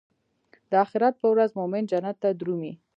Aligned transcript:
د 0.69 0.71
اخرت 0.85 1.13
پر 1.21 1.27
ورځ 1.31 1.49
مومن 1.59 1.83
جنت 1.91 2.15
ته 2.23 2.29
درومي. 2.39 2.71